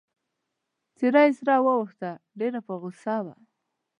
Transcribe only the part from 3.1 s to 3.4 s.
وه.